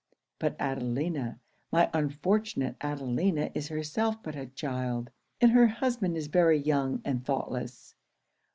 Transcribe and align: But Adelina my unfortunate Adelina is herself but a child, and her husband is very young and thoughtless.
But 0.39 0.55
Adelina 0.59 1.39
my 1.71 1.87
unfortunate 1.93 2.75
Adelina 2.81 3.51
is 3.53 3.67
herself 3.67 4.15
but 4.23 4.35
a 4.35 4.47
child, 4.47 5.11
and 5.39 5.51
her 5.51 5.67
husband 5.67 6.17
is 6.17 6.25
very 6.25 6.57
young 6.57 7.03
and 7.05 7.23
thoughtless. 7.23 7.93